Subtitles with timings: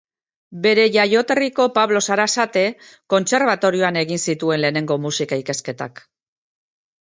[0.61, 2.63] Bere jaioterriko Pablo Sarasate
[3.15, 6.05] Kontserbatorioan egin zituen lehenengo Musika ikasketak.